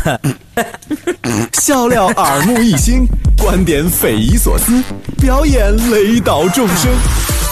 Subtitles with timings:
[1.52, 3.06] 笑料耳目一新，
[3.38, 4.82] 观点匪夷所思，
[5.20, 6.90] 表演雷倒众生，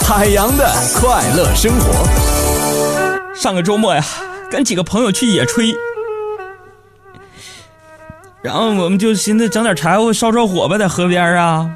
[0.06, 2.08] 海洋的快乐生活。
[3.34, 4.04] 上个周末呀，
[4.50, 5.74] 跟几个朋友去野炊，
[8.42, 11.70] 然后我们就寻思整点柴火烧烧火吧，在河边啊。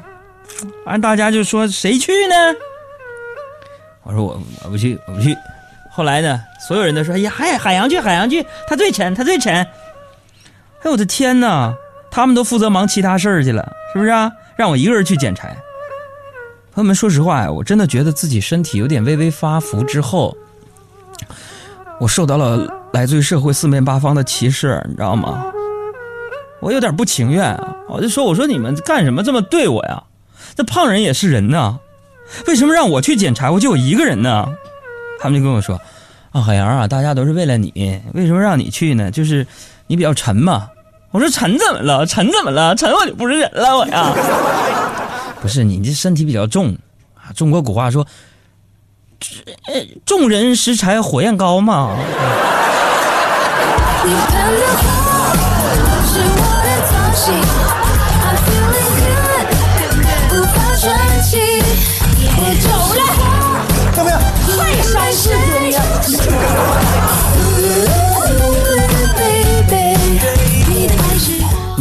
[0.85, 2.35] 完，大家就说谁去呢？
[4.03, 5.35] 我说我我不去，我不去。
[5.89, 9.65] 后来呢，所有人都说：“哎呀，海海洋去，海洋去，他最沉，他最沉。”
[10.83, 11.73] 哎，我的天哪！
[12.11, 14.31] 他们都负责忙其他事儿去了，是不是啊？
[14.55, 15.57] 让我一个人去捡柴。
[16.73, 20.35] 朋友们，说实话呀，我真的觉得自己身体有点微微发福之后，
[21.99, 25.45] 我受到了来自于社会四面八方的歧视，你知道吗？
[26.59, 27.57] 我有点不情愿，
[27.89, 30.03] 我就说：“我说你们干什么这么对我呀？
[30.55, 31.79] 这胖人也是人呐，
[32.47, 34.47] 为什么让我去捡柴火就我一个人呢？”
[35.19, 35.79] 他们就跟我说
[36.31, 39.09] ：“啊，海洋啊，大家都是为了你，为什么让你去呢？
[39.09, 39.47] 就是
[39.87, 40.69] 你比较沉嘛。”
[41.13, 42.03] 我说：“沉怎么了？
[42.07, 42.73] 沉怎么了？
[42.75, 44.11] 沉我就不是人了，我呀。
[45.39, 46.75] 不是你这身体比较重
[47.13, 47.29] 啊。
[47.35, 48.03] 中国古话说，
[50.05, 51.95] 众人拾柴火焰高嘛。
[54.03, 54.11] ”你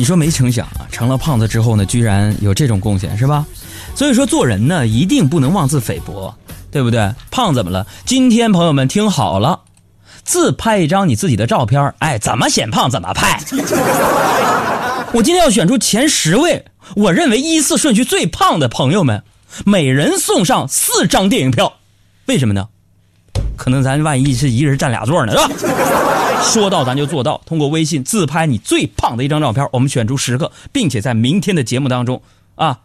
[0.02, 3.46] 你说没成想啊，成了胖子之后呢，居然有这种贡献，是吧？
[3.94, 6.34] 所以说做人呢，一定不能妄自菲薄，
[6.72, 7.14] 对不对？
[7.30, 7.86] 胖怎么了？
[8.04, 9.60] 今天朋友们听好了，
[10.24, 13.40] 自拍一张你自己的照片，哎，怎么显胖怎么拍。
[15.14, 16.64] 我今天要选出前十位，
[16.96, 19.22] 我认为依次顺序最胖的朋友们，
[19.64, 21.74] 每人送上四张电影票。
[22.26, 22.66] 为什么呢？
[23.56, 25.48] 可能咱万一是一个人占俩座呢，是吧？
[26.42, 32.20] 说到咱就做到，通过微信自拍你最胖的一张照片，我们选出十个，并且在明天的节目当中
[32.56, 32.80] 啊，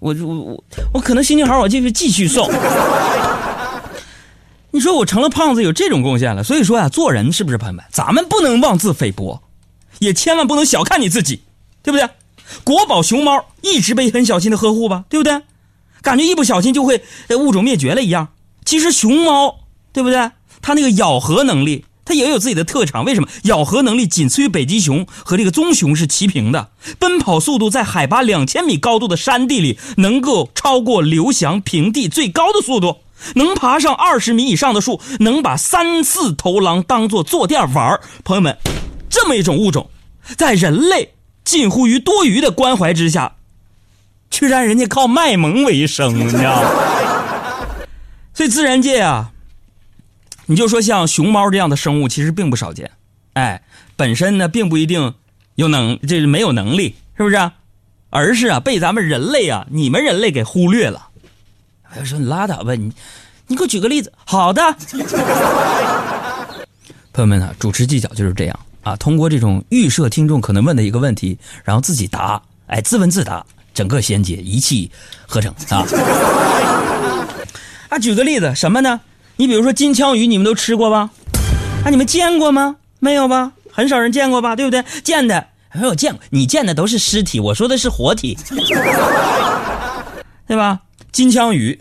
[0.00, 2.50] 我我我我可能心情好，我继续继续送。
[4.72, 7.82] 你说我成了胖子有这种贡献了，所以说呀，做人是不是朋友们？
[7.90, 9.42] 咱们不能妄自菲薄，
[10.00, 11.40] 也千万不能小看你自己，
[11.82, 12.06] 对不对？
[12.62, 15.40] 国宝熊猫一直被很小心的呵护吧，对不对？
[16.02, 17.02] 感觉一不小心就会
[17.38, 18.28] 物种灭绝了一样。
[18.64, 19.60] 其实熊猫
[19.92, 20.30] 对不对？
[20.60, 21.86] 它那个咬合能力。
[22.06, 26.68] 它也有自己的特长，为什么咬合能力仅次于北极熊和这个棕熊是齐平的？
[27.00, 32.98] 奔跑速度在海拔两千米高度的山地里能够超过刘翔平地最高的速度，
[33.34, 38.56] 能爬上二十米以上的树，能把三四头狼当做坐垫玩朋友们，
[39.10, 39.90] 这么一种物种，
[40.38, 41.12] 在人类
[41.44, 43.32] 近乎于多余的关怀之下，
[44.30, 46.70] 居然人家靠卖萌为生，你知道吗？
[48.32, 49.32] 所以自然界啊。
[50.46, 52.90] 你就说像熊猫这样的生物其实并不少见，
[53.34, 53.62] 哎，
[53.96, 55.14] 本身呢并不一定
[55.56, 57.50] 有能，这是没有能力，是不是？
[58.10, 61.08] 而是啊被咱们人类啊，你们人类给忽略了。
[61.98, 62.92] 我说你拉倒吧，你
[63.48, 64.12] 你给我举个例子。
[64.24, 64.62] 好的，
[67.12, 74.90] 朋友们啊，主持技巧就是这样啊，通过这种预设听众可能问的一个问题，然后自己答，哎，自问自答，整个衔接一气
[75.26, 75.82] 呵成啊。
[77.90, 79.00] 啊，举个例子，什么呢？
[79.38, 81.10] 你比如说金枪鱼，你们都吃过吧？
[81.84, 82.76] 啊，你们见过吗？
[83.00, 83.52] 没有吧？
[83.70, 84.56] 很少人见过吧？
[84.56, 84.82] 对不对？
[85.04, 88.38] 见的没有见过，你见的都是尸体，我说的是活体，
[90.48, 90.80] 对吧？
[91.12, 91.78] 金枪鱼，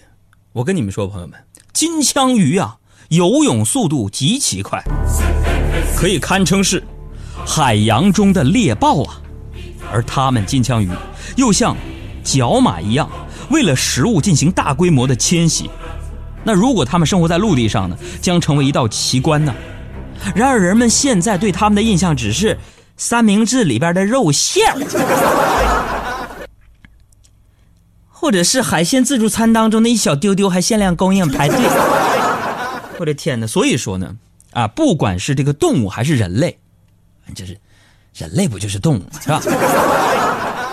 [0.52, 1.40] 我跟你们说，朋友们，
[1.72, 2.76] 金枪鱼啊，
[3.08, 4.84] 游泳速度极其快，
[5.96, 6.84] 可以堪称是
[7.46, 9.22] 海洋中的猎豹啊。
[9.94, 10.90] 而它们金枪鱼
[11.38, 11.78] 又像
[12.22, 13.10] 角马一样，
[13.50, 15.70] 为了食物进行大规模的迁徙。
[16.46, 19.54] 那如果他们生活在陆地上呢，将成为一道奇观呢。
[20.34, 22.58] 然而人们现在对他们的印象只是
[22.96, 24.64] 三明治里边的肉馅
[28.08, 31.58] 或者是海鲜自助餐当中的一小丢丢还限量供应排队。
[32.98, 33.46] 我的天哪！
[33.48, 34.16] 所以说呢，
[34.54, 36.58] 啊，不管是这个动物还是人类，
[37.36, 37.58] 就是
[38.14, 39.42] 人类不就是动物是吧？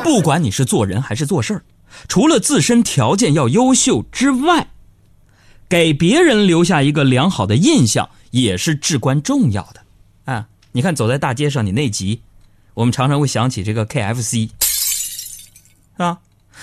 [0.05, 1.63] 不管你是做人还是做事儿，
[2.09, 4.69] 除了自身条件要优秀之外，
[5.73, 9.81] 给别人留下一个良好的印象也是至关重要的，
[10.31, 10.49] 啊！
[10.73, 12.21] 你看，走在大街上，你内急，
[12.75, 14.51] 我们常常会想起这个 KFC，
[15.97, 16.19] 啊，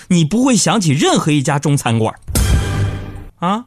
[0.09, 2.13] 你不会想起任何一家中餐馆，
[3.39, 3.65] 啊，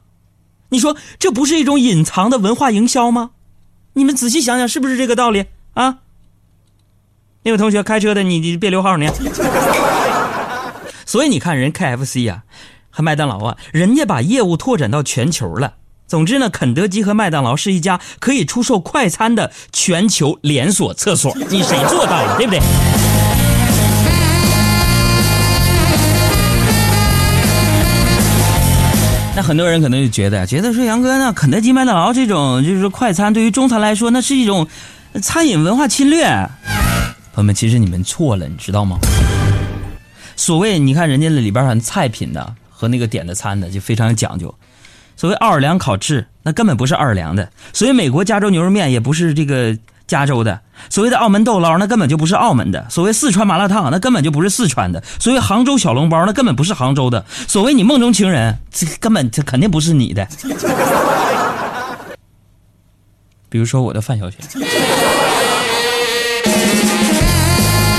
[0.68, 3.32] 你说这不是一种隐藏的文化营销吗？
[3.94, 5.98] 你们仔细想想，是不是这个道理啊？
[7.42, 9.12] 那位同学开车的，你你别留号呢。
[11.04, 12.44] 所以你看，人 KFC 呀。
[12.92, 15.72] 和麦当劳啊，人家把业务拓展到全球了，
[16.06, 22.60] 总之呢，肯德基和麦当劳是一家可以出售快餐的全球连锁厕所，你谁做到了，对不对？
[29.34, 34.68] 那很多人可能就觉得，觉得说杨哥，那肯德基、麦当劳这种就是快餐，对于中餐来说，那是一种
[35.22, 36.26] 餐饮文化侵略。
[37.32, 38.98] 朋友们，其实你们错了，你知道吗？
[40.36, 44.52] 所谓你看人家里边儿菜品的和那个点的餐的就非常讲究。
[45.16, 50.58] 所谓奥尔良烤翅，那根本不是奥尔良的；所谓美国加州牛肉面，也不是这个加州的；
[50.90, 60.26] 所谓的澳门豆捞，那根本就不是澳门的；所谓四川麻辣烫，那根本就不是四川的；所谓杭州小笼包，那根本不是杭州的；所谓你梦中情人，这根本这肯定不是你的。
[63.48, 64.40] 比如说我的范晓萱。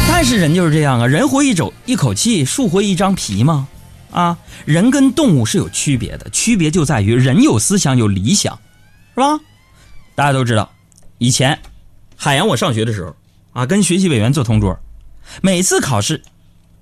[0.10, 3.70] 但是人就是这样啊，人活一走一口气，树活一张皮嘛。
[4.14, 8.58] 啊，人跟动物是有区别的，区别就在于人有思想有理想，
[9.16, 9.40] 是吧？
[10.14, 10.72] 大家都知道，
[11.18, 11.60] 以前
[12.16, 13.16] 海洋我上学的时候
[13.54, 14.80] 啊，跟学习委员做同桌，
[15.42, 16.22] 每次考试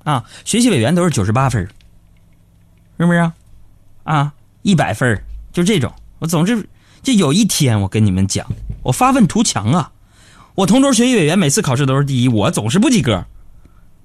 [0.03, 1.65] 啊，学习委员都是九十八分，
[2.99, 3.33] 是不是啊？
[4.03, 5.23] 啊，一百分
[5.53, 5.91] 就这种。
[6.19, 6.67] 我总是
[7.01, 8.45] 就有一天，我跟你们讲，
[8.83, 9.91] 我发愤图强啊！
[10.53, 13.25] 我同桌学习委员每次考试都是第一，我总是不及格。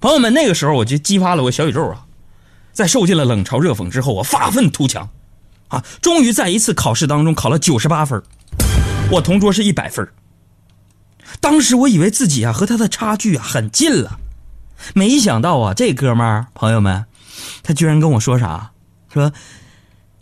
[0.01, 2.06] 朋友们，那个时候我就激发了我小宇宙啊！
[2.77, 5.09] 在受尽了冷嘲热讽之后，我发愤图强，
[5.69, 8.23] 啊，终于在一次考试当中考了九十八分，
[9.11, 10.07] 我同桌是一百分。
[11.41, 14.19] 当时我以为自己啊和他的差距啊很近了，
[14.95, 17.07] 没想到啊这哥们儿朋友们，
[17.63, 18.73] 他居然跟我说啥？
[19.11, 19.33] 说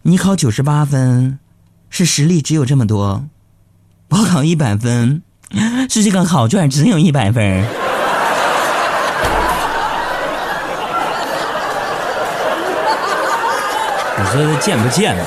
[0.02, 1.40] 你考九十八分
[1.90, 3.26] 是实力只有这么多，
[4.10, 5.22] 我考一百分
[5.90, 7.83] 是这个考卷只有一百分。
[14.24, 15.24] 你说他贱不贱呢？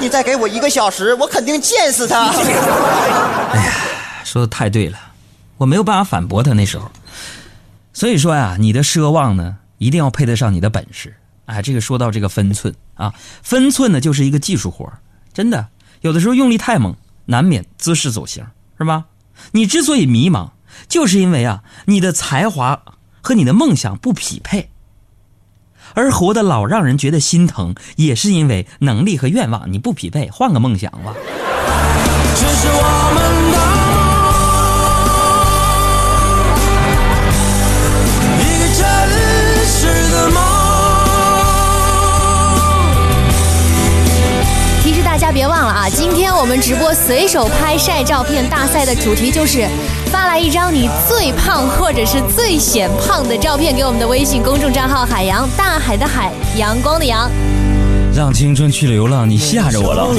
[0.00, 2.30] 你再给我一个小时，我肯定见死他。
[2.30, 3.72] 哎呀，
[4.24, 4.98] 说的太对了，
[5.56, 6.90] 我没有办法反驳他那时候。
[7.92, 11.14] 所以说呀，你的奢望呢，一定要配得上你的本事。
[11.46, 14.92] 哎，这个说到这个分寸啊，分寸呢就是一个技术活
[15.32, 15.68] 真的，
[16.00, 16.96] 有的时候用力太猛，
[17.26, 18.44] 难免姿势走形，
[18.78, 19.04] 是吧？
[19.52, 20.50] 你之所以迷茫，
[20.88, 22.82] 就是因为啊，你的才华
[23.22, 24.70] 和你的梦想不匹配。
[25.92, 31.14] 而活得老让人觉得心疼，也是因为能力和愿望你不匹配，换个梦想吧。
[32.36, 33.83] 这是我们的。
[45.32, 45.88] 别忘了啊！
[45.88, 49.68] 今天我们直播随手拍晒照片大赛的主题就是
[50.12, 57.30] 发来一张你最胖或者是最显胖的照片给我们的微信公众账号“海洋大海的海阳光的阳”。
[58.14, 60.06] 让青春去流浪，你吓着我了。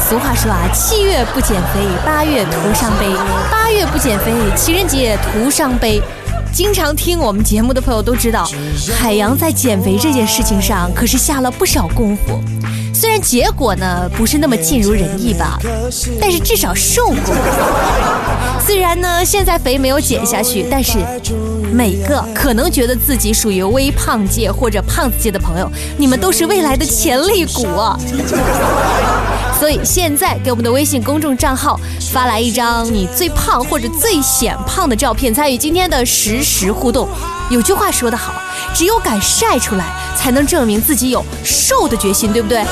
[0.00, 3.06] 俗话说啊，七月不减肥，八月徒伤悲；
[3.50, 6.02] 八月不减肥，情人节徒伤悲。
[6.52, 8.46] 经常听我们节目的朋友都知道，
[8.98, 12.38] 海洋在减肥这件事情上可是下了不少功夫。
[12.92, 15.58] 虽然结果呢不是那么尽如人意吧，
[16.20, 17.34] 但是至少瘦过。
[18.64, 20.98] 虽然呢现在肥没有减下去，但是
[21.72, 27.98] 每个可能觉得自己属于微胖界或者胖子界的朋友，你们都是未来的潜力股啊！
[29.58, 31.80] 所以现在给我们的微信公众账号
[32.12, 37.08] 发来一张你最胖或者最显胖的照片，参与今天的实时互动。
[37.48, 38.34] 有句话说得好，
[38.74, 39.86] 只有敢晒出来，
[40.16, 42.64] 才能证明自己有瘦的决心，对不对？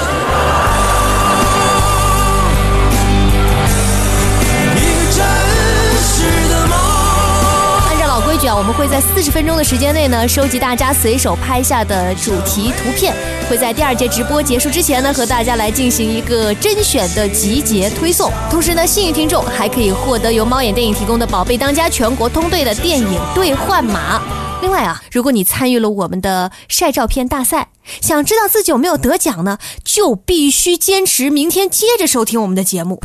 [8.60, 13.16] 我们会在四十分钟的时间内呢，收集大家随手拍下的主题图片，
[13.48, 18.30] 会在第二节直播结束之前呢，和大家来进行一个甄选的集结推送。
[18.50, 24.20] 同时呢，幸运听众还可以获得由猫眼电影提供的“宝贝当家”全国通兑的电影兑换码。
[24.60, 27.68] 另外啊，如果你参与了我们的晒照片大赛，
[28.02, 33.00] 想知道自己有没有得奖呢，就必须坚持明天接着收听我们的节目。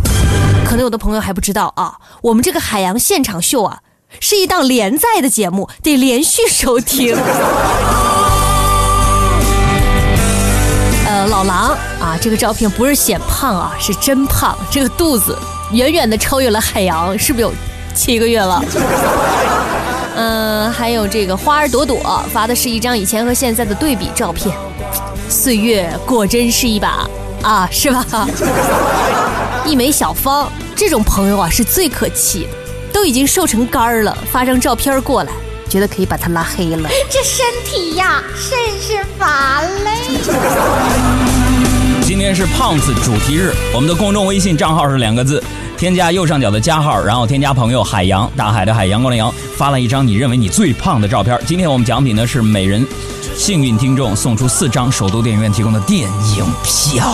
[0.65, 1.93] 可能有的朋友还不知道啊，
[2.23, 3.79] 我们这个海洋现场秀啊。
[4.19, 7.15] 是一档连载的节目，得连续收听。
[11.07, 15.37] 呃，老狼啊，这个照片不是显胖啊，是真胖，这个肚子
[15.71, 17.53] 远远的超越了海洋，是不是有
[17.93, 18.63] 七个月了？
[20.15, 24.55] 嗯， 还有这个花儿朵朵发的是一张以前和现在的对比照片，
[25.29, 27.07] 岁月果真是一把
[27.43, 28.03] 啊，是吧？
[29.65, 32.64] 一枚小芳这种朋友啊，是最可气的。
[32.95, 35.31] 都已经瘦成干儿了，发张照片过来，
[35.67, 36.87] 觉得可以把他拉黑了。
[37.11, 40.17] 这身体呀，甚是乏累。
[42.03, 45.43] 今天是胖子主题日，我们的公众微信账号是两个字，
[45.77, 51.37] 添加右上角的加号，然后添加朋友海洋，大海的海，阳光的阳，发了一张你认为你最胖的照片。
[51.45, 52.87] 今天我们奖品呢是每人
[53.35, 57.13] 幸运听众送出四张首都电影院提供的电影票。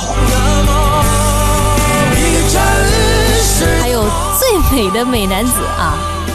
[4.82, 5.94] 美的美男子啊，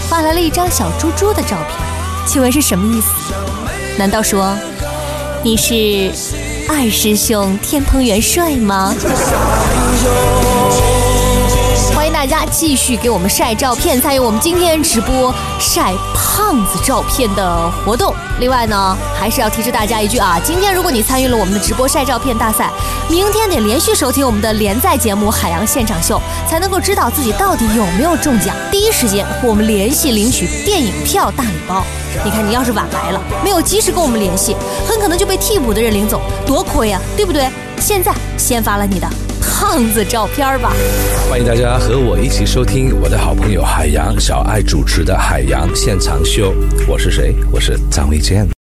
[0.08, 1.80] 发来了一张小猪猪的照片，
[2.24, 3.08] 请问是什么意思？
[3.98, 4.56] 难道说
[5.42, 6.12] 你是
[6.68, 8.94] 二师兄天蓬元帅吗？
[12.28, 18.12] 大家继续给我们晒照片，参与我们今天直播晒胖子照片的活动。
[18.40, 22.68] 另外呢，还是要提示大家一句啊，今天如果你参与了我们的直播晒照片大赛，
[23.08, 31.84] 明天得连续收听我们的连载节目《海洋现场秀》，才能够知道自己到底有没有中奖，第一时间我们联系领取电影票大礼包。
[32.24, 37.48] 你看，你要是晚来了，没有及时跟我们联系，很可能就被替补的人领走，多亏呀、对不对？
[37.78, 39.08] 现在先发了你的
[39.66, 40.72] 胖子照片吧。
[41.28, 46.52] 欢迎大家和我一起收听我的好朋友海洋小爱主持的《海洋现场秀》。
[46.86, 47.34] 我是谁？
[47.50, 48.55] 我是张卫健。